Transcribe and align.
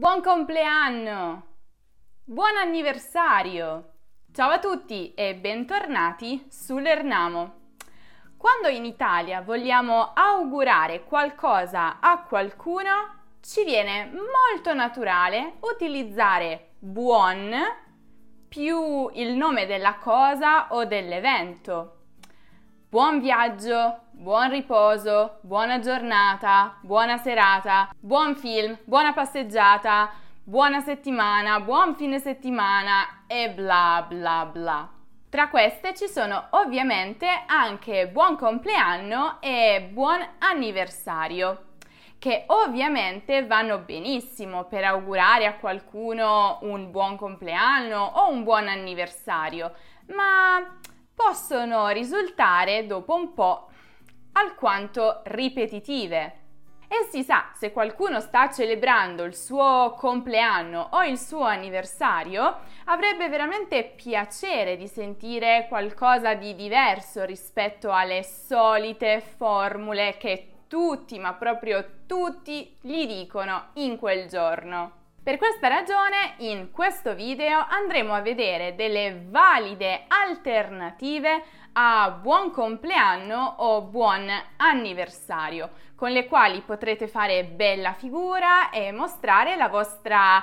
Buon 0.00 0.22
compleanno! 0.22 1.42
Buon 2.24 2.56
anniversario! 2.56 3.96
Ciao 4.32 4.48
a 4.48 4.58
tutti 4.58 5.12
e 5.12 5.34
bentornati 5.34 6.46
sull'Ernamo. 6.48 7.54
Quando 8.38 8.68
in 8.68 8.86
Italia 8.86 9.42
vogliamo 9.42 10.14
augurare 10.14 11.04
qualcosa 11.04 12.00
a 12.00 12.22
qualcuno, 12.22 12.90
ci 13.42 13.62
viene 13.62 14.10
molto 14.10 14.72
naturale 14.72 15.56
utilizzare 15.60 16.70
buon 16.78 17.54
più 18.48 19.10
il 19.12 19.34
nome 19.34 19.66
della 19.66 19.96
cosa 19.96 20.68
o 20.72 20.86
dell'evento. 20.86 21.96
Buon 22.88 23.20
viaggio, 23.20 24.04
buon 24.20 24.50
riposo, 24.50 25.38
buona 25.40 25.78
giornata, 25.78 26.76
buona 26.82 27.16
serata, 27.16 27.88
buon 27.98 28.36
film, 28.36 28.76
buona 28.84 29.14
passeggiata, 29.14 30.12
buona 30.44 30.80
settimana, 30.80 31.58
buon 31.60 31.94
fine 31.94 32.18
settimana 32.18 33.24
e 33.26 33.48
bla 33.48 34.04
bla 34.06 34.44
bla. 34.44 34.86
Tra 35.30 35.48
queste 35.48 35.94
ci 35.94 36.06
sono 36.06 36.48
ovviamente 36.50 37.26
anche 37.46 38.08
buon 38.08 38.36
compleanno 38.36 39.38
e 39.40 39.88
buon 39.90 40.22
anniversario 40.36 41.68
che 42.18 42.44
ovviamente 42.48 43.46
vanno 43.46 43.78
benissimo 43.78 44.64
per 44.64 44.84
augurare 44.84 45.46
a 45.46 45.54
qualcuno 45.54 46.58
un 46.60 46.90
buon 46.90 47.16
compleanno 47.16 48.04
o 48.16 48.30
un 48.30 48.42
buon 48.42 48.68
anniversario, 48.68 49.72
ma 50.08 50.78
possono 51.14 51.88
risultare 51.88 52.86
dopo 52.86 53.14
un 53.14 53.32
po' 53.32 53.69
alquanto 54.40 55.20
ripetitive. 55.24 56.38
E 56.88 57.06
si 57.08 57.22
sa, 57.22 57.50
se 57.54 57.70
qualcuno 57.70 58.18
sta 58.18 58.50
celebrando 58.50 59.22
il 59.22 59.36
suo 59.36 59.94
compleanno 59.96 60.88
o 60.92 61.04
il 61.04 61.18
suo 61.18 61.44
anniversario, 61.44 62.62
avrebbe 62.86 63.28
veramente 63.28 63.84
piacere 63.84 64.76
di 64.76 64.88
sentire 64.88 65.66
qualcosa 65.68 66.34
di 66.34 66.56
diverso 66.56 67.24
rispetto 67.24 67.92
alle 67.92 68.24
solite 68.24 69.20
formule 69.20 70.16
che 70.18 70.48
tutti, 70.66 71.18
ma 71.20 71.34
proprio 71.34 71.84
tutti, 72.06 72.76
gli 72.80 73.06
dicono 73.06 73.68
in 73.74 73.96
quel 73.96 74.26
giorno. 74.26 74.99
Per 75.22 75.36
questa 75.36 75.68
ragione 75.68 76.32
in 76.38 76.70
questo 76.70 77.14
video 77.14 77.62
andremo 77.68 78.14
a 78.14 78.22
vedere 78.22 78.74
delle 78.74 79.22
valide 79.28 80.04
alternative 80.08 81.42
a 81.72 82.10
buon 82.10 82.50
compleanno 82.50 83.56
o 83.58 83.82
buon 83.82 84.26
anniversario, 84.56 85.72
con 85.94 86.10
le 86.10 86.26
quali 86.26 86.62
potrete 86.62 87.06
fare 87.06 87.44
bella 87.44 87.92
figura 87.92 88.70
e 88.70 88.92
mostrare 88.92 89.56
la 89.56 89.68
vostra 89.68 90.42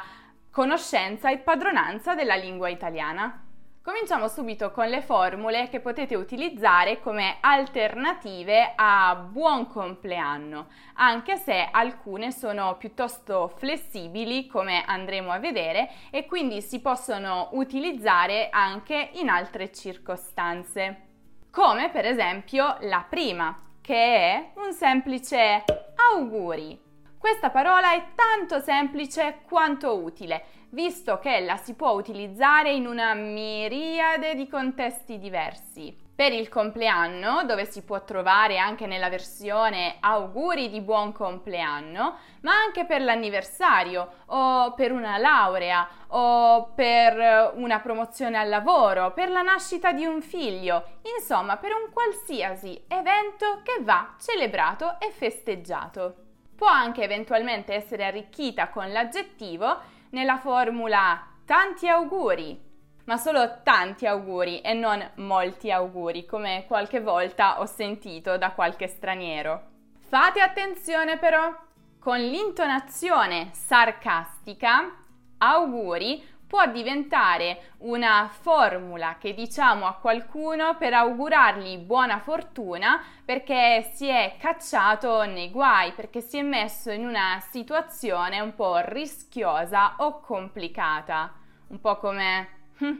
conoscenza 0.51 1.31
e 1.31 1.39
padronanza 1.39 2.13
della 2.13 2.35
lingua 2.35 2.69
italiana. 2.69 3.46
Cominciamo 3.87 4.27
subito 4.27 4.71
con 4.71 4.89
le 4.89 5.01
formule 5.01 5.69
che 5.69 5.79
potete 5.79 6.13
utilizzare 6.13 6.99
come 6.99 7.37
alternative 7.39 8.73
a 8.75 9.15
buon 9.15 9.65
compleanno, 9.67 10.67
anche 10.95 11.37
se 11.37 11.69
alcune 11.71 12.33
sono 12.33 12.75
piuttosto 12.75 13.47
flessibili, 13.47 14.45
come 14.45 14.83
andremo 14.85 15.31
a 15.31 15.39
vedere, 15.39 15.89
e 16.09 16.25
quindi 16.25 16.61
si 16.61 16.81
possono 16.81 17.47
utilizzare 17.53 18.49
anche 18.51 19.11
in 19.13 19.29
altre 19.29 19.71
circostanze. 19.71 21.03
Come 21.49 21.89
per 21.89 22.05
esempio 22.05 22.75
la 22.81 23.05
prima, 23.07 23.57
che 23.79 23.95
è 23.95 24.51
un 24.55 24.73
semplice 24.73 25.63
auguri. 26.11 26.86
Questa 27.17 27.49
parola 27.49 27.93
è 27.93 28.09
tanto 28.15 28.59
semplice 28.59 29.39
quanto 29.47 29.97
utile 29.97 30.45
visto 30.69 31.17
che 31.19 31.39
la 31.39 31.57
si 31.57 31.73
può 31.73 31.91
utilizzare 31.91 32.71
in 32.71 32.87
una 32.87 33.13
miriade 33.13 34.35
di 34.35 34.47
contesti 34.47 35.17
diversi. 35.17 36.05
Per 36.17 36.31
il 36.31 36.49
compleanno, 36.49 37.43
dove 37.43 37.65
si 37.65 37.83
può 37.83 38.03
trovare 38.03 38.57
anche 38.57 38.87
nella 38.87 39.07
versione 39.07 39.97
auguri 39.99 40.69
di 40.69 40.81
buon 40.81 41.11
compleanno, 41.11 42.17
ma 42.41 42.53
anche 42.53 42.85
per 42.85 43.01
l'anniversario 43.01 44.23
o 44.25 44.73
per 44.73 44.91
una 44.91 45.17
laurea 45.17 45.87
o 46.07 46.71
per 46.73 47.53
una 47.55 47.79
promozione 47.79 48.37
al 48.37 48.49
lavoro, 48.49 49.13
per 49.13 49.29
la 49.29 49.43
nascita 49.43 49.91
di 49.91 50.05
un 50.05 50.21
figlio, 50.21 50.97
insomma 51.17 51.57
per 51.57 51.71
un 51.73 51.91
qualsiasi 51.93 52.85
evento 52.87 53.61
che 53.63 53.83
va 53.83 54.15
celebrato 54.19 54.97
e 54.99 55.11
festeggiato. 55.11 56.26
Può 56.57 56.67
anche 56.67 57.03
eventualmente 57.03 57.75
essere 57.75 58.03
arricchita 58.03 58.69
con 58.69 58.91
l'aggettivo 58.91 59.79
nella 60.09 60.39
formula 60.39 61.23
tanti 61.45 61.87
auguri, 61.87 62.59
ma 63.05 63.15
solo 63.15 63.61
tanti 63.61 64.07
auguri 64.07 64.61
e 64.61 64.73
non 64.73 65.07
molti 65.17 65.71
auguri, 65.71 66.25
come 66.25 66.65
qualche 66.65 66.99
volta 66.99 67.59
ho 67.59 67.67
sentito 67.67 68.39
da 68.39 68.53
qualche 68.53 68.87
straniero. 68.87 69.67
Fate 69.99 70.41
attenzione 70.41 71.19
però, 71.19 71.55
con 71.99 72.17
l'intonazione 72.17 73.49
sarcastica, 73.53 74.95
auguri 75.37 76.25
può 76.47 76.65
diventare 76.67 77.73
una 77.79 78.29
formula 78.31 79.17
che 79.19 79.33
diciamo 79.33 79.85
a 79.85 79.95
qualcuno 79.95 80.77
per 80.77 80.93
augurargli 80.93 81.77
buona 81.77 82.19
fortuna 82.19 83.03
perché 83.25 83.91
si 83.93 84.07
è 84.07 84.37
cacciato 84.39 85.25
nei 85.25 85.51
guai, 85.51 85.91
perché 85.91 86.21
si 86.21 86.37
è 86.37 86.41
messo 86.41 86.89
in 86.89 87.05
una 87.05 87.43
situazione 87.51 88.39
un 88.39 88.55
po' 88.55 88.77
rischiosa 88.77 89.95
o 89.97 90.21
complicata. 90.21 91.33
Un 91.67 91.81
po' 91.81 91.97
come 91.97 92.47
hm, 92.77 92.95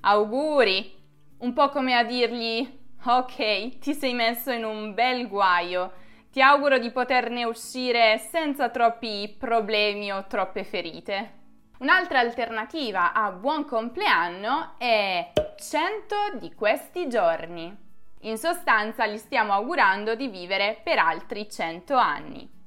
auguri, 0.00 0.92
un 1.38 1.52
po' 1.52 1.68
come 1.68 1.94
a 1.94 2.02
dirgli 2.02 2.80
ok, 3.04 3.78
ti 3.78 3.94
sei 3.94 4.12
messo 4.12 4.50
in 4.50 4.64
un 4.64 4.92
bel 4.92 5.28
guaio. 5.28 5.92
Ti 6.32 6.40
auguro 6.40 6.78
di 6.78 6.90
poterne 6.90 7.44
uscire 7.44 8.18
senza 8.18 8.70
troppi 8.70 9.32
problemi 9.38 10.10
o 10.10 10.24
troppe 10.26 10.64
ferite. 10.64 11.41
Un'altra 11.82 12.20
alternativa 12.20 13.12
a 13.12 13.32
buon 13.32 13.64
compleanno 13.64 14.74
è 14.78 15.32
100 15.56 16.38
di 16.38 16.54
questi 16.54 17.08
giorni. 17.08 17.76
In 18.20 18.38
sostanza 18.38 19.08
gli 19.08 19.16
stiamo 19.16 19.52
augurando 19.52 20.14
di 20.14 20.28
vivere 20.28 20.80
per 20.84 21.00
altri 21.00 21.50
100 21.50 21.96
anni. 21.96 22.61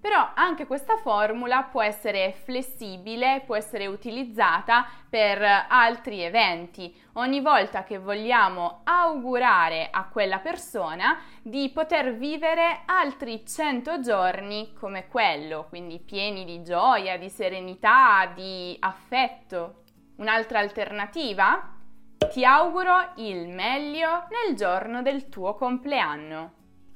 Però 0.00 0.30
anche 0.34 0.66
questa 0.66 0.96
formula 0.96 1.64
può 1.64 1.82
essere 1.82 2.32
flessibile, 2.32 3.42
può 3.44 3.54
essere 3.54 3.86
utilizzata 3.86 4.86
per 5.08 5.42
altri 5.68 6.22
eventi. 6.22 6.98
Ogni 7.14 7.42
volta 7.42 7.84
che 7.84 7.98
vogliamo 7.98 8.80
augurare 8.84 9.88
a 9.90 10.08
quella 10.08 10.38
persona 10.38 11.20
di 11.42 11.68
poter 11.68 12.14
vivere 12.14 12.80
altri 12.86 13.44
100 13.46 14.00
giorni 14.00 14.72
come 14.72 15.06
quello, 15.06 15.66
quindi 15.68 15.98
pieni 15.98 16.46
di 16.46 16.62
gioia, 16.62 17.18
di 17.18 17.28
serenità, 17.28 18.32
di 18.34 18.74
affetto. 18.80 19.82
Un'altra 20.16 20.60
alternativa? 20.60 21.76
Ti 22.16 22.44
auguro 22.44 23.12
il 23.16 23.48
meglio 23.48 24.26
nel 24.30 24.56
giorno 24.56 25.02
del 25.02 25.28
tuo 25.28 25.54
compleanno. 25.56 26.52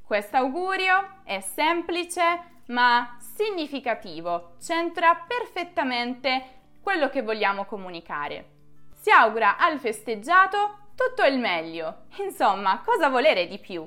Questo 0.06 0.36
augurio 0.36 1.20
è 1.24 1.40
semplice, 1.40 2.52
ma 2.66 3.16
significativo, 3.18 4.56
centra 4.60 5.24
perfettamente 5.26 6.62
quello 6.82 7.08
che 7.08 7.22
vogliamo 7.22 7.64
comunicare. 7.64 8.50
Si 8.92 9.10
augura 9.10 9.56
al 9.58 9.78
festeggiato 9.78 10.78
tutto 10.94 11.24
il 11.24 11.38
meglio, 11.38 12.04
insomma, 12.18 12.80
cosa 12.84 13.08
volere 13.08 13.46
di 13.46 13.58
più? 13.58 13.86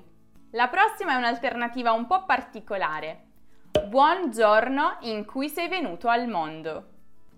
La 0.52 0.68
prossima 0.68 1.14
è 1.14 1.16
un'alternativa 1.16 1.92
un 1.92 2.06
po' 2.06 2.26
particolare. 2.26 3.24
Buon 3.88 4.32
giorno 4.32 4.98
in 5.02 5.26
cui 5.26 5.50
sei 5.50 5.68
venuto 5.68 6.08
al 6.08 6.28
mondo. 6.28 6.96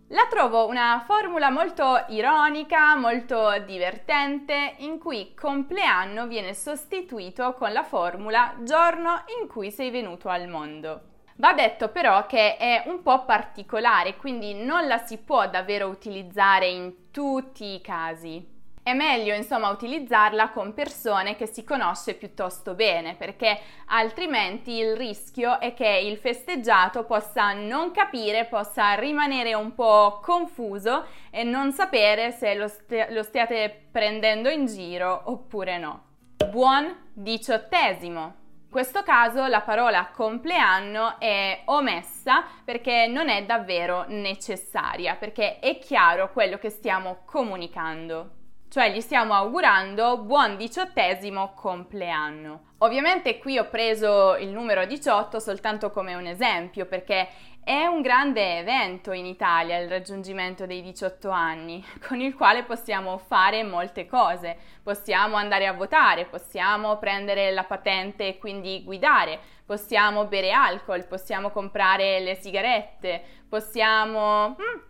La 0.10 0.26
trovo 0.28 0.68
una 0.68 1.04
formula 1.06 1.52
molto 1.52 2.06
ironica, 2.08 2.96
molto 2.96 3.60
divertente, 3.60 4.74
in 4.78 4.98
cui 4.98 5.36
compleanno 5.36 6.26
viene 6.26 6.56
sostituito 6.56 7.54
con 7.54 7.72
la 7.72 7.84
formula 7.84 8.56
giorno 8.62 9.24
in 9.40 9.48
cui 9.48 9.70
sei 9.70 9.92
venuto 9.92 10.30
al 10.30 10.48
mondo. 10.48 11.02
Va 11.40 11.54
detto 11.54 11.88
però 11.88 12.26
che 12.26 12.58
è 12.58 12.84
un 12.88 13.02
po' 13.02 13.24
particolare, 13.24 14.18
quindi 14.18 14.54
non 14.54 14.88
la 14.88 14.98
si 14.98 15.18
può 15.18 15.48
davvero 15.48 15.88
utilizzare 15.88 16.68
in 16.68 17.12
tutti 17.12 17.76
i 17.76 17.80
casi. 17.80 18.46
È 18.84 18.92
meglio 18.94 19.34
insomma 19.34 19.70
utilizzarla 19.70 20.50
con 20.50 20.74
persone 20.74 21.38
che 21.38 21.46
si 21.46 21.64
conosce 21.64 22.16
piuttosto 22.16 22.74
bene, 22.74 23.16
perché 23.16 23.58
altrimenti 23.86 24.80
il 24.80 24.98
rischio 24.98 25.62
è 25.62 25.74
che 25.74 25.88
il 25.88 26.18
festeggiato 26.18 27.06
possa 27.06 27.54
non 27.54 27.92
capire, 27.92 28.44
possa 28.44 28.96
rimanere 28.96 29.54
un 29.54 29.74
po' 29.74 30.20
confuso 30.22 31.06
e 31.30 31.44
non 31.44 31.72
sapere 31.72 32.32
se 32.32 32.54
lo, 32.56 32.68
st- 32.68 33.08
lo 33.12 33.24
stiate 33.24 33.88
prendendo 33.90 34.50
in 34.50 34.66
giro 34.66 35.22
oppure 35.24 35.78
no. 35.78 36.04
Buon 36.50 37.12
diciottesimo! 37.14 38.39
In 38.70 38.76
questo 38.76 39.02
caso 39.02 39.48
la 39.48 39.62
parola 39.62 40.12
compleanno 40.14 41.20
è 41.20 41.64
omessa 41.66 42.44
perché 42.64 43.08
non 43.08 43.28
è 43.28 43.44
davvero 43.44 44.06
necessaria, 44.08 45.16
perché 45.16 45.58
è 45.58 45.80
chiaro 45.80 46.32
quello 46.32 46.60
che 46.60 46.70
stiamo 46.70 47.24
comunicando. 47.26 48.39
Cioè 48.70 48.92
gli 48.92 49.02
stiamo 49.02 49.34
augurando 49.34 50.20
buon 50.20 50.56
diciottesimo 50.56 51.54
compleanno. 51.56 52.68
Ovviamente 52.80 53.40
qui 53.40 53.58
ho 53.58 53.68
preso 53.68 54.36
il 54.36 54.50
numero 54.50 54.86
18 54.86 55.40
soltanto 55.40 55.90
come 55.90 56.14
un 56.14 56.28
esempio 56.28 56.86
perché 56.86 57.28
è 57.64 57.88
un 57.88 58.02
grande 58.02 58.60
evento 58.60 59.12
in 59.12 59.26
Italia 59.26 59.80
il 59.80 59.90
raggiungimento 59.90 60.68
dei 60.68 60.84
18 60.84 61.30
anni, 61.30 61.84
con 62.08 62.20
il 62.22 62.36
quale 62.36 62.64
possiamo 62.64 63.18
fare 63.18 63.64
molte 63.64 64.06
cose. 64.06 64.56
Possiamo 64.84 65.36
andare 65.36 65.66
a 65.66 65.74
votare, 65.74 66.26
possiamo 66.26 66.98
prendere 66.98 67.52
la 67.52 67.64
patente 67.64 68.28
e 68.28 68.38
quindi 68.38 68.84
guidare, 68.84 69.40
possiamo 69.66 70.26
bere 70.26 70.52
alcol, 70.52 71.08
possiamo 71.08 71.50
comprare 71.50 72.20
le 72.20 72.36
sigarette, 72.36 73.22
possiamo 73.50 74.50
mm, 74.50 74.89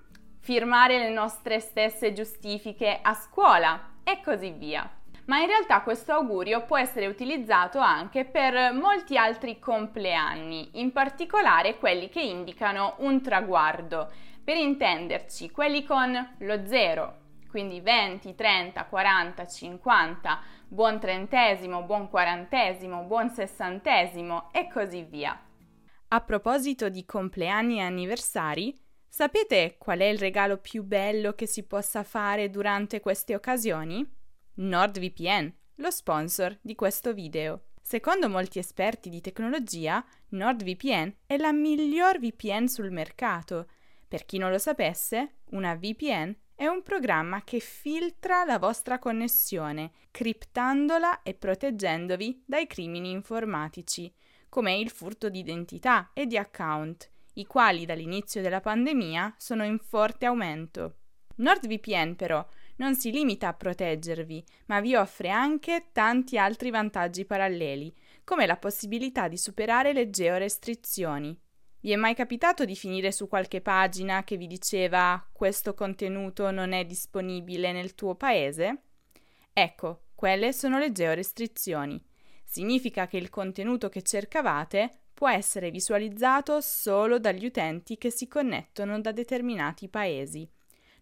firmare 0.49 0.97
le 0.97 1.11
nostre 1.11 1.59
stesse 1.59 2.11
giustifiche 2.11 2.97
a 3.03 3.13
scuola 3.13 3.97
e 4.03 4.19
così 4.23 4.49
via 4.49 4.89
ma 5.25 5.37
in 5.37 5.45
realtà 5.45 5.83
questo 5.83 6.11
augurio 6.11 6.65
può 6.65 6.75
essere 6.75 7.05
utilizzato 7.05 7.77
anche 7.77 8.25
per 8.25 8.73
molti 8.73 9.15
altri 9.15 9.59
compleanni, 9.59 10.71
in 10.79 10.91
particolare 10.91 11.77
quelli 11.77 12.09
che 12.09 12.21
indicano 12.21 12.95
un 13.01 13.21
traguardo. 13.21 14.11
Per 14.43 14.57
intenderci, 14.57 15.51
quelli 15.51 15.83
con 15.83 16.35
lo 16.39 16.65
zero, 16.65 17.17
quindi 17.47 17.79
20, 17.79 18.33
30, 18.33 18.85
40, 18.85 19.45
50, 19.45 20.39
buon 20.67 20.99
trentesimo, 20.99 21.83
buon 21.83 22.09
quarantesimo, 22.09 23.03
buon 23.03 23.29
sessantesimo 23.29 24.49
e 24.51 24.67
così 24.67 25.03
via. 25.03 25.39
A 26.07 26.21
proposito 26.21 26.89
di 26.89 27.05
compleanni 27.05 27.77
e 27.77 27.81
anniversari, 27.81 28.75
sapete 29.09 29.75
qual 29.77 29.99
è 29.99 30.05
il 30.05 30.19
regalo 30.19 30.57
più 30.57 30.83
bello 30.83 31.33
che 31.33 31.47
si 31.47 31.63
possa 31.63 32.03
fare 32.03 32.49
durante 32.49 32.99
queste 32.99 33.35
occasioni? 33.35 34.07
NordVPN, 34.55 35.53
lo 35.75 35.91
sponsor 35.91 36.57
di 36.61 36.75
questo 36.75 37.13
video. 37.13 37.63
Secondo 37.81 38.29
molti 38.29 38.59
esperti 38.59 39.09
di 39.09 39.19
tecnologia, 39.19 40.05
NordVPN 40.29 41.15
è 41.25 41.37
la 41.37 41.51
miglior 41.51 42.19
VPN 42.19 42.67
sul 42.67 42.91
mercato. 42.91 43.67
Per 44.07 44.25
chi 44.25 44.37
non 44.37 44.51
lo 44.51 44.59
sapesse, 44.59 45.37
una 45.51 45.75
VPN 45.75 46.35
è 46.53 46.67
un 46.67 46.83
programma 46.83 47.43
che 47.43 47.59
filtra 47.59 48.43
la 48.43 48.59
vostra 48.59 48.99
connessione, 48.99 49.91
criptandola 50.11 51.23
e 51.23 51.33
proteggendovi 51.33 52.43
dai 52.45 52.67
crimini 52.67 53.11
informatici, 53.11 54.13
come 54.49 54.77
il 54.77 54.89
furto 54.89 55.29
di 55.29 55.39
identità 55.39 56.11
e 56.13 56.25
di 56.25 56.37
account, 56.37 57.09
i 57.33 57.45
quali 57.45 57.85
dall'inizio 57.85 58.41
della 58.41 58.61
pandemia 58.61 59.35
sono 59.37 59.63
in 59.63 59.79
forte 59.79 60.25
aumento. 60.25 60.95
NordVPN 61.35 62.15
però 62.15 62.45
non 62.77 62.95
si 62.95 63.11
limita 63.11 63.49
a 63.49 63.53
proteggervi, 63.53 64.43
ma 64.67 64.79
vi 64.81 64.95
offre 64.95 65.29
anche 65.29 65.89
tanti 65.91 66.37
altri 66.37 66.69
vantaggi 66.69 67.25
paralleli, 67.25 67.93
come 68.23 68.45
la 68.45 68.57
possibilità 68.57 69.27
di 69.27 69.37
superare 69.37 69.93
le 69.93 70.09
georestrizioni. 70.09 71.37
Vi 71.81 71.91
è 71.91 71.95
mai 71.95 72.13
capitato 72.13 72.65
di 72.65 72.75
finire 72.75 73.11
su 73.11 73.27
qualche 73.27 73.61
pagina 73.61 74.23
che 74.23 74.35
vi 74.35 74.47
diceva 74.47 75.25
questo 75.31 75.73
contenuto 75.73 76.51
non 76.51 76.73
è 76.73 76.83
disponibile 76.83 77.71
nel 77.71 77.95
tuo 77.95 78.15
paese? 78.15 78.83
Ecco, 79.53 80.07
quelle 80.13 80.51
sono 80.51 80.77
le 80.77 80.91
georestrizioni. 80.91 82.01
Significa 82.43 83.07
che 83.07 83.17
il 83.17 83.29
contenuto 83.29 83.87
che 83.87 84.01
cercavate 84.01 85.03
può 85.19 85.27
essere 85.27 85.69
visualizzato 85.69 86.61
solo 86.61 87.19
dagli 87.19 87.45
utenti 87.45 87.97
che 87.97 88.09
si 88.09 88.29
connettono 88.29 89.01
da 89.01 89.11
determinati 89.11 89.89
paesi. 89.89 90.49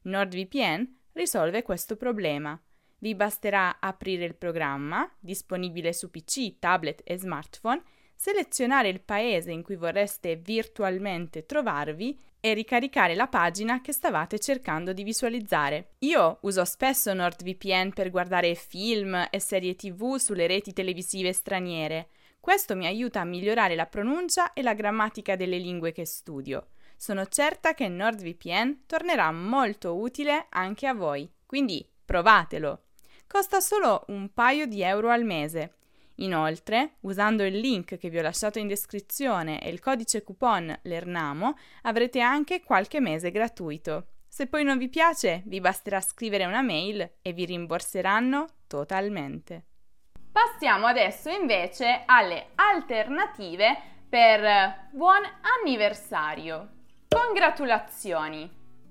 NordVPN 0.05 0.91
risolve 1.11 1.61
questo 1.61 1.97
problema. 1.97 2.59
Vi 2.97 3.13
basterà 3.13 3.79
aprire 3.79 4.25
il 4.25 4.33
programma, 4.33 5.07
disponibile 5.19 5.93
su 5.93 6.09
PC, 6.09 6.57
tablet 6.57 7.03
e 7.03 7.15
smartphone, 7.19 7.83
selezionare 8.15 8.89
il 8.89 9.01
paese 9.01 9.51
in 9.51 9.61
cui 9.61 9.75
vorreste 9.75 10.35
virtualmente 10.35 11.45
trovarvi 11.45 12.19
e 12.39 12.55
ricaricare 12.55 13.13
la 13.13 13.27
pagina 13.27 13.81
che 13.81 13.91
stavate 13.91 14.39
cercando 14.39 14.93
di 14.93 15.03
visualizzare. 15.03 15.89
Io 15.99 16.39
uso 16.41 16.65
spesso 16.65 17.13
NordVPN 17.13 17.93
per 17.93 18.09
guardare 18.09 18.55
film 18.55 19.27
e 19.29 19.39
serie 19.39 19.75
TV 19.75 20.15
sulle 20.15 20.47
reti 20.47 20.73
televisive 20.73 21.33
straniere. 21.33 22.09
Questo 22.47 22.77
mi 22.77 22.85
aiuta 22.85 23.19
a 23.19 23.25
migliorare 23.25 23.75
la 23.75 23.87
pronuncia 23.87 24.53
e 24.53 24.61
la 24.61 24.73
grammatica 24.73 25.35
delle 25.35 25.57
lingue 25.57 25.91
che 25.91 26.05
studio 26.05 26.67
sono 26.95 27.25
certa 27.25 27.73
che 27.73 27.89
NordVPN 27.89 28.85
tornerà 28.85 29.29
molto 29.33 29.97
utile 29.97 30.45
anche 30.51 30.87
a 30.87 30.93
voi, 30.93 31.29
quindi 31.45 31.85
provatelo. 32.05 32.83
Costa 33.27 33.59
solo 33.59 34.05
un 34.07 34.31
paio 34.31 34.65
di 34.65 34.81
euro 34.81 35.09
al 35.09 35.25
mese. 35.25 35.73
Inoltre, 36.19 36.95
usando 37.01 37.43
il 37.43 37.59
link 37.59 37.97
che 37.97 38.09
vi 38.09 38.17
ho 38.17 38.21
lasciato 38.21 38.59
in 38.59 38.67
descrizione 38.67 39.61
e 39.61 39.69
il 39.69 39.81
codice 39.81 40.23
coupon 40.23 40.73
LERNAMO, 40.83 41.53
avrete 41.81 42.21
anche 42.21 42.63
qualche 42.63 43.01
mese 43.01 43.29
gratuito. 43.29 44.11
Se 44.25 44.47
poi 44.47 44.63
non 44.63 44.77
vi 44.77 44.87
piace, 44.87 45.43
vi 45.47 45.59
basterà 45.59 45.99
scrivere 45.99 46.45
una 46.45 46.61
mail 46.61 47.15
e 47.21 47.33
vi 47.33 47.43
rimborseranno 47.43 48.47
totalmente. 48.67 49.65
Passiamo 50.37 50.85
adesso 50.85 51.31
invece 51.31 52.03
alle 52.05 52.49
alternative 52.53 53.75
per 54.07 54.87
buon 54.91 55.23
anniversario. 55.41 56.67
Congratulazioni! 57.09 58.47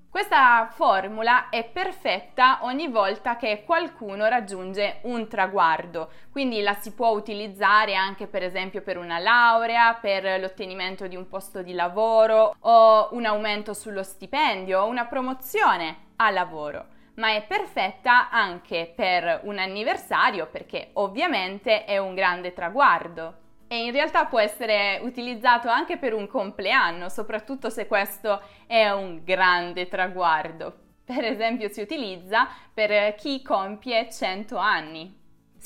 Questa 0.09 0.67
formula 0.73 1.47
è 1.47 1.63
perfetta 1.63 2.59
ogni 2.63 2.89
volta 2.89 3.37
che 3.37 3.63
qualcuno 3.65 4.27
raggiunge 4.27 4.99
un 5.03 5.29
traguardo, 5.29 6.11
quindi 6.33 6.61
la 6.61 6.73
si 6.73 6.91
può 6.91 7.11
utilizzare 7.11 7.95
anche 7.95 8.27
per 8.27 8.43
esempio 8.43 8.81
per 8.81 8.97
una 8.97 9.17
laurea, 9.17 9.93
per 9.93 10.41
l'ottenimento 10.41 11.07
di 11.07 11.15
un 11.15 11.29
posto 11.29 11.61
di 11.61 11.71
lavoro 11.71 12.57
o 12.59 13.07
un 13.11 13.25
aumento 13.25 13.73
sullo 13.73 14.03
stipendio 14.03 14.81
o 14.81 14.87
una 14.87 15.05
promozione 15.05 16.07
a 16.17 16.29
lavoro 16.29 16.95
ma 17.17 17.33
è 17.33 17.43
perfetta 17.45 18.29
anche 18.29 18.91
per 18.95 19.41
un 19.43 19.57
anniversario 19.57 20.47
perché 20.47 20.89
ovviamente 20.93 21.85
è 21.85 21.97
un 21.97 22.13
grande 22.13 22.53
traguardo 22.53 23.45
e 23.67 23.83
in 23.83 23.91
realtà 23.91 24.25
può 24.25 24.39
essere 24.39 24.99
utilizzato 25.01 25.67
anche 25.67 25.97
per 25.97 26.13
un 26.13 26.27
compleanno, 26.27 27.09
soprattutto 27.09 27.69
se 27.69 27.85
questo 27.87 28.41
è 28.65 28.89
un 28.89 29.21
grande 29.23 29.87
traguardo. 29.87 30.85
Per 31.03 31.23
esempio 31.23 31.69
si 31.69 31.81
utilizza 31.81 32.47
per 32.73 33.15
chi 33.15 33.41
compie 33.41 34.09
100 34.09 34.57
anni. 34.57 35.13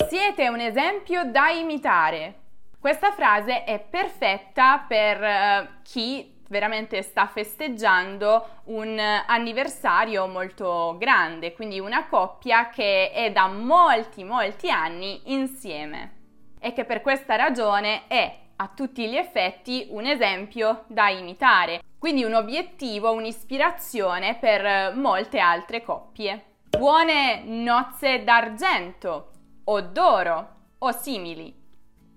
Siete 0.08 0.48
un 0.48 0.60
esempio 0.60 1.24
da 1.24 1.50
imitare. 1.50 2.40
Questa 2.80 3.12
frase 3.12 3.64
è 3.64 3.78
perfetta 3.78 4.84
per 4.88 5.20
uh, 5.20 5.68
chi 5.82 6.31
veramente 6.52 7.00
sta 7.02 7.26
festeggiando 7.26 8.60
un 8.64 8.98
anniversario 8.98 10.26
molto 10.26 10.96
grande, 10.98 11.54
quindi 11.54 11.80
una 11.80 12.06
coppia 12.06 12.68
che 12.68 13.10
è 13.10 13.32
da 13.32 13.48
molti 13.48 14.22
molti 14.22 14.70
anni 14.70 15.32
insieme 15.32 16.20
e 16.60 16.74
che 16.74 16.84
per 16.84 17.00
questa 17.00 17.36
ragione 17.36 18.06
è 18.06 18.38
a 18.56 18.70
tutti 18.76 19.08
gli 19.08 19.16
effetti 19.16 19.86
un 19.90 20.04
esempio 20.04 20.84
da 20.88 21.08
imitare, 21.08 21.80
quindi 21.98 22.22
un 22.22 22.34
obiettivo, 22.34 23.12
un'ispirazione 23.12 24.36
per 24.36 24.94
molte 24.94 25.38
altre 25.38 25.82
coppie. 25.82 26.44
Buone 26.68 27.42
nozze 27.44 28.24
d'argento 28.24 29.30
o 29.64 29.80
d'oro 29.80 30.48
o 30.78 30.92
simili. 30.92 31.61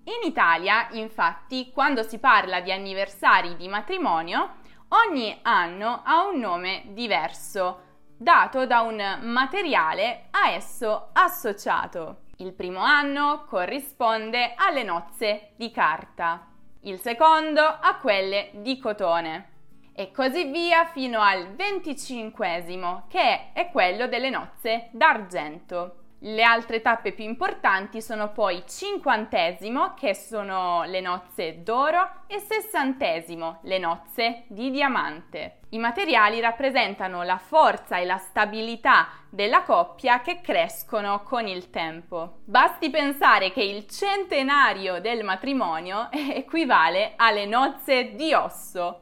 In 0.07 0.27
Italia, 0.27 0.87
infatti, 0.91 1.71
quando 1.71 2.03
si 2.03 2.19
parla 2.19 2.61
di 2.61 2.71
anniversari 2.71 3.55
di 3.55 3.67
matrimonio, 3.67 4.57
ogni 4.89 5.35
anno 5.41 6.01
ha 6.03 6.27
un 6.27 6.39
nome 6.39 6.83
diverso, 6.89 7.81
dato 8.15 8.67
da 8.67 8.81
un 8.81 9.19
materiale 9.23 10.27
a 10.29 10.49
esso 10.49 11.09
associato. 11.11 12.25
Il 12.37 12.53
primo 12.53 12.81
anno 12.81 13.45
corrisponde 13.49 14.53
alle 14.55 14.83
nozze 14.83 15.53
di 15.55 15.71
carta, 15.71 16.49
il 16.81 16.99
secondo 16.99 17.61
a 17.61 17.95
quelle 17.95 18.51
di 18.53 18.77
cotone 18.77 19.53
e 19.91 20.11
così 20.11 20.43
via 20.51 20.85
fino 20.85 21.19
al 21.21 21.55
venticinquesimo 21.55 23.05
che 23.07 23.53
è 23.53 23.71
quello 23.71 24.07
delle 24.07 24.29
nozze 24.29 24.89
d'argento. 24.91 26.04
Le 26.19 26.43
altre 26.43 26.81
tappe 26.81 27.11
più 27.11 27.23
importanti 27.23 28.01
sono 28.01 28.31
poi 28.31 28.63
cinquantesimo, 28.65 29.93
che 29.93 30.15
sono 30.15 30.83
le 30.85 31.01
nozze 31.01 31.61
d'oro, 31.61 32.23
e 32.27 32.39
sessantesimo, 32.39 33.59
le 33.63 33.77
nozze 33.77 34.43
di 34.47 34.71
diamante. 34.71 35.59
I 35.69 35.77
materiali 35.77 36.39
rappresentano 36.39 37.23
la 37.23 37.37
forza 37.37 37.97
e 37.97 38.05
la 38.05 38.17
stabilità 38.17 39.07
della 39.29 39.63
coppia 39.63 40.21
che 40.21 40.39
crescono 40.41 41.21
con 41.23 41.47
il 41.47 41.69
tempo. 41.69 42.37
Basti 42.45 42.89
pensare 42.89 43.51
che 43.51 43.61
il 43.61 43.85
centenario 43.87 45.01
del 45.01 45.23
matrimonio 45.23 46.09
equivale 46.11 47.13
alle 47.17 47.45
nozze 47.45 48.15
di 48.15 48.33
osso. 48.33 49.01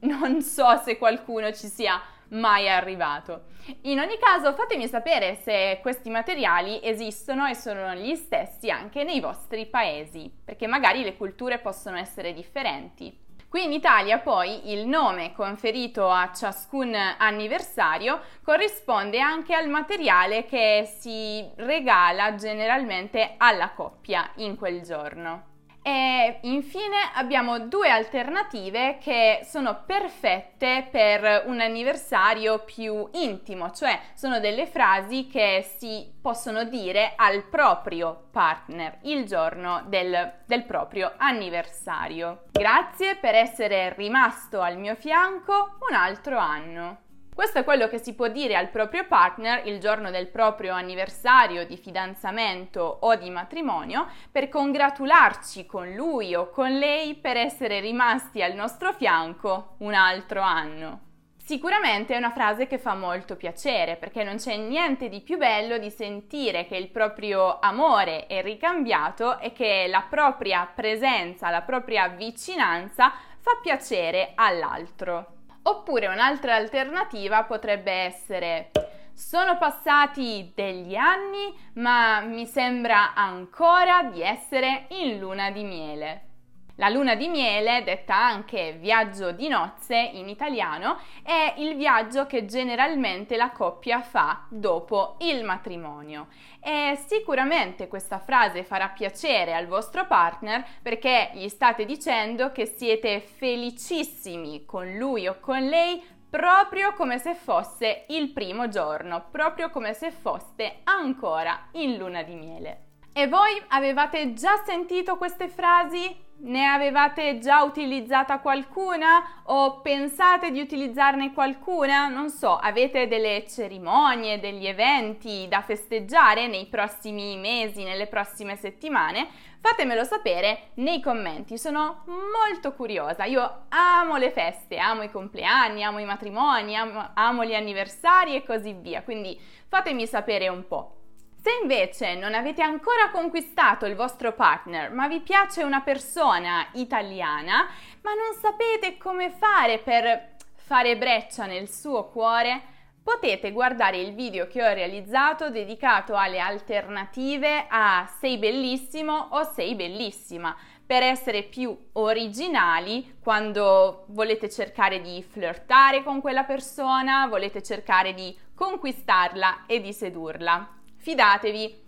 Non 0.00 0.40
so 0.40 0.80
se 0.84 0.98
qualcuno 0.98 1.52
ci 1.52 1.66
sia 1.66 2.00
mai 2.30 2.68
arrivato. 2.68 3.44
In 3.82 3.98
ogni 3.98 4.18
caso 4.18 4.52
fatemi 4.52 4.86
sapere 4.86 5.36
se 5.36 5.78
questi 5.80 6.10
materiali 6.10 6.80
esistono 6.82 7.46
e 7.46 7.54
sono 7.54 7.94
gli 7.94 8.14
stessi 8.14 8.70
anche 8.70 9.04
nei 9.04 9.20
vostri 9.20 9.66
paesi, 9.66 10.32
perché 10.44 10.66
magari 10.66 11.02
le 11.02 11.16
culture 11.16 11.58
possono 11.58 11.96
essere 11.96 12.32
differenti. 12.32 13.22
Qui 13.48 13.62
in 13.62 13.72
Italia 13.72 14.18
poi 14.18 14.72
il 14.72 14.84
nome 14.88 15.32
conferito 15.32 16.10
a 16.10 16.32
ciascun 16.34 16.92
anniversario 16.92 18.20
corrisponde 18.42 19.20
anche 19.20 19.54
al 19.54 19.68
materiale 19.68 20.44
che 20.44 20.92
si 20.98 21.48
regala 21.54 22.34
generalmente 22.34 23.34
alla 23.36 23.70
coppia 23.70 24.28
in 24.38 24.56
quel 24.56 24.82
giorno. 24.82 25.53
E 25.86 26.38
infine 26.44 26.96
abbiamo 27.12 27.58
due 27.58 27.90
alternative 27.90 28.96
che 29.02 29.40
sono 29.44 29.82
perfette 29.84 30.88
per 30.90 31.42
un 31.44 31.60
anniversario 31.60 32.60
più 32.60 33.06
intimo, 33.12 33.70
cioè 33.70 34.00
sono 34.14 34.40
delle 34.40 34.66
frasi 34.66 35.26
che 35.26 35.62
si 35.76 36.10
possono 36.22 36.64
dire 36.64 37.12
al 37.16 37.44
proprio 37.44 38.28
partner 38.30 38.96
il 39.02 39.26
giorno 39.26 39.82
del, 39.86 40.40
del 40.46 40.64
proprio 40.64 41.12
anniversario. 41.18 42.44
Grazie 42.50 43.16
per 43.16 43.34
essere 43.34 43.92
rimasto 43.92 44.62
al 44.62 44.78
mio 44.78 44.94
fianco 44.94 45.76
un 45.86 45.94
altro 45.94 46.38
anno. 46.38 47.02
Questo 47.34 47.58
è 47.58 47.64
quello 47.64 47.88
che 47.88 47.98
si 47.98 48.14
può 48.14 48.28
dire 48.28 48.54
al 48.54 48.68
proprio 48.68 49.06
partner 49.08 49.66
il 49.66 49.80
giorno 49.80 50.12
del 50.12 50.28
proprio 50.28 50.72
anniversario 50.72 51.66
di 51.66 51.76
fidanzamento 51.76 52.98
o 53.00 53.16
di 53.16 53.28
matrimonio 53.28 54.06
per 54.30 54.48
congratularci 54.48 55.66
con 55.66 55.92
lui 55.94 56.36
o 56.36 56.48
con 56.50 56.70
lei 56.78 57.16
per 57.16 57.36
essere 57.36 57.80
rimasti 57.80 58.40
al 58.40 58.54
nostro 58.54 58.92
fianco 58.92 59.74
un 59.78 59.94
altro 59.94 60.42
anno. 60.42 61.00
Sicuramente 61.36 62.14
è 62.14 62.18
una 62.18 62.30
frase 62.30 62.68
che 62.68 62.78
fa 62.78 62.94
molto 62.94 63.34
piacere 63.34 63.96
perché 63.96 64.22
non 64.22 64.36
c'è 64.36 64.56
niente 64.56 65.08
di 65.08 65.20
più 65.20 65.36
bello 65.36 65.76
di 65.78 65.90
sentire 65.90 66.66
che 66.66 66.76
il 66.76 66.88
proprio 66.88 67.58
amore 67.58 68.26
è 68.26 68.42
ricambiato 68.42 69.40
e 69.40 69.52
che 69.52 69.86
la 69.88 70.06
propria 70.08 70.70
presenza, 70.72 71.50
la 71.50 71.62
propria 71.62 72.06
vicinanza 72.06 73.12
fa 73.40 73.58
piacere 73.60 74.32
all'altro. 74.36 75.33
Oppure 75.66 76.06
un'altra 76.08 76.54
alternativa 76.54 77.44
potrebbe 77.44 77.90
essere 77.90 78.70
sono 79.14 79.56
passati 79.58 80.52
degli 80.54 80.96
anni 80.96 81.54
ma 81.74 82.20
mi 82.20 82.46
sembra 82.46 83.14
ancora 83.14 84.02
di 84.04 84.20
essere 84.22 84.86
in 84.88 85.18
luna 85.18 85.50
di 85.50 85.62
miele. 85.62 86.33
La 86.76 86.88
luna 86.88 87.14
di 87.14 87.28
miele, 87.28 87.84
detta 87.84 88.16
anche 88.16 88.72
viaggio 88.80 89.30
di 89.30 89.46
nozze 89.46 89.94
in 89.94 90.28
italiano, 90.28 90.98
è 91.22 91.54
il 91.58 91.76
viaggio 91.76 92.26
che 92.26 92.46
generalmente 92.46 93.36
la 93.36 93.50
coppia 93.50 94.00
fa 94.00 94.44
dopo 94.48 95.16
il 95.20 95.44
matrimonio. 95.44 96.26
E 96.60 96.98
sicuramente 97.06 97.86
questa 97.86 98.18
frase 98.18 98.64
farà 98.64 98.88
piacere 98.88 99.54
al 99.54 99.66
vostro 99.68 100.06
partner 100.06 100.66
perché 100.82 101.30
gli 101.34 101.48
state 101.48 101.84
dicendo 101.84 102.50
che 102.50 102.66
siete 102.66 103.20
felicissimi 103.20 104.64
con 104.64 104.96
lui 104.96 105.28
o 105.28 105.38
con 105.38 105.64
lei 105.64 106.02
proprio 106.28 106.92
come 106.94 107.18
se 107.18 107.36
fosse 107.36 108.06
il 108.08 108.32
primo 108.32 108.66
giorno, 108.66 109.26
proprio 109.30 109.70
come 109.70 109.94
se 109.94 110.10
foste 110.10 110.80
ancora 110.82 111.68
in 111.74 111.96
luna 111.96 112.24
di 112.24 112.34
miele. 112.34 112.80
E 113.12 113.28
voi 113.28 113.62
avevate 113.68 114.32
già 114.32 114.60
sentito 114.66 115.16
queste 115.16 115.46
frasi? 115.46 116.23
Ne 116.36 116.66
avevate 116.66 117.38
già 117.38 117.62
utilizzata 117.62 118.40
qualcuna 118.40 119.42
o 119.44 119.80
pensate 119.80 120.50
di 120.50 120.60
utilizzarne 120.60 121.32
qualcuna? 121.32 122.08
Non 122.08 122.28
so, 122.28 122.56
avete 122.56 123.06
delle 123.06 123.46
cerimonie, 123.48 124.40
degli 124.40 124.66
eventi 124.66 125.46
da 125.48 125.62
festeggiare 125.62 126.48
nei 126.48 126.66
prossimi 126.66 127.36
mesi, 127.36 127.84
nelle 127.84 128.08
prossime 128.08 128.56
settimane? 128.56 129.28
Fatemelo 129.60 130.04
sapere 130.04 130.70
nei 130.74 131.00
commenti, 131.00 131.56
sono 131.56 132.02
molto 132.06 132.74
curiosa. 132.74 133.24
Io 133.24 133.66
amo 133.68 134.16
le 134.16 134.30
feste, 134.30 134.76
amo 134.76 135.02
i 135.02 135.10
compleanni, 135.10 135.84
amo 135.84 136.00
i 136.00 136.04
matrimoni, 136.04 136.76
amo, 136.76 137.10
amo 137.14 137.44
gli 137.44 137.54
anniversari 137.54 138.34
e 138.34 138.44
così 138.44 138.72
via, 138.72 139.02
quindi 139.02 139.40
fatemi 139.68 140.06
sapere 140.06 140.48
un 140.48 140.66
po'. 140.66 141.03
Se 141.44 141.50
invece 141.60 142.14
non 142.14 142.32
avete 142.32 142.62
ancora 142.62 143.10
conquistato 143.12 143.84
il 143.84 143.94
vostro 143.94 144.32
partner, 144.32 144.90
ma 144.90 145.08
vi 145.08 145.20
piace 145.20 145.62
una 145.62 145.82
persona 145.82 146.68
italiana, 146.72 147.68
ma 148.00 148.12
non 148.14 148.32
sapete 148.40 148.96
come 148.96 149.28
fare 149.28 149.78
per 149.80 150.36
fare 150.54 150.96
breccia 150.96 151.44
nel 151.44 151.68
suo 151.68 152.08
cuore, 152.08 152.62
potete 153.02 153.52
guardare 153.52 153.98
il 153.98 154.14
video 154.14 154.46
che 154.46 154.64
ho 154.64 154.72
realizzato 154.72 155.50
dedicato 155.50 156.16
alle 156.16 156.38
alternative 156.38 157.66
a 157.68 158.10
sei 158.18 158.38
bellissimo 158.38 159.28
o 159.32 159.52
sei 159.52 159.74
bellissima 159.74 160.56
per 160.86 161.02
essere 161.02 161.42
più 161.42 161.76
originali 161.92 163.18
quando 163.22 164.06
volete 164.08 164.48
cercare 164.48 165.02
di 165.02 165.22
flirtare 165.22 166.02
con 166.04 166.22
quella 166.22 166.44
persona, 166.44 167.26
volete 167.26 167.62
cercare 167.62 168.14
di 168.14 168.34
conquistarla 168.54 169.66
e 169.66 169.82
di 169.82 169.92
sedurla. 169.92 170.78
Fidatevi, 171.04 171.82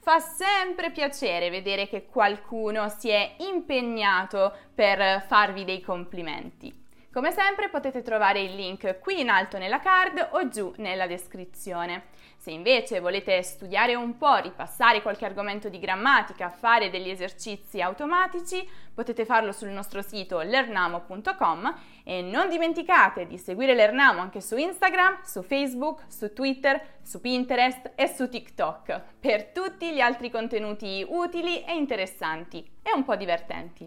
fa 0.00 0.18
sempre 0.18 0.90
piacere 0.92 1.50
vedere 1.50 1.86
che 1.88 2.06
qualcuno 2.06 2.88
si 2.88 3.10
è 3.10 3.34
impegnato 3.40 4.50
per 4.74 5.26
farvi 5.26 5.66
dei 5.66 5.82
complimenti. 5.82 6.81
Come 7.12 7.30
sempre 7.30 7.68
potete 7.68 8.00
trovare 8.00 8.40
il 8.40 8.54
link 8.54 8.98
qui 8.98 9.20
in 9.20 9.28
alto 9.28 9.58
nella 9.58 9.80
card 9.80 10.28
o 10.30 10.48
giù 10.48 10.72
nella 10.78 11.06
descrizione. 11.06 12.04
Se 12.38 12.50
invece 12.50 13.00
volete 13.00 13.42
studiare 13.42 13.94
un 13.94 14.16
po', 14.16 14.36
ripassare 14.36 15.02
qualche 15.02 15.26
argomento 15.26 15.68
di 15.68 15.78
grammatica, 15.78 16.48
fare 16.48 16.88
degli 16.88 17.10
esercizi 17.10 17.82
automatici, 17.82 18.66
potete 18.94 19.26
farlo 19.26 19.52
sul 19.52 19.68
nostro 19.68 20.00
sito 20.00 20.40
lernamo.com 20.40 21.80
e 22.02 22.22
non 22.22 22.48
dimenticate 22.48 23.26
di 23.26 23.36
seguire 23.36 23.74
Lernamo 23.74 24.22
anche 24.22 24.40
su 24.40 24.56
Instagram, 24.56 25.22
su 25.22 25.42
Facebook, 25.42 26.04
su 26.08 26.32
Twitter, 26.32 26.80
su 27.02 27.20
Pinterest 27.20 27.92
e 27.94 28.08
su 28.08 28.26
TikTok 28.26 29.02
per 29.20 29.48
tutti 29.48 29.92
gli 29.92 30.00
altri 30.00 30.30
contenuti 30.30 31.04
utili 31.06 31.62
e 31.62 31.74
interessanti 31.74 32.66
e 32.82 32.90
un 32.94 33.04
po' 33.04 33.16
divertenti. 33.16 33.86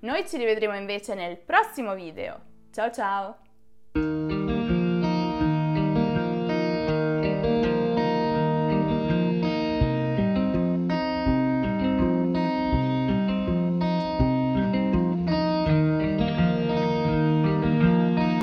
Noi 0.00 0.26
ci 0.26 0.36
rivedremo 0.36 0.74
invece 0.74 1.14
nel 1.14 1.36
prossimo 1.36 1.94
video. 1.94 2.54
Ciao 2.76 2.90
ciao! 2.90 4.45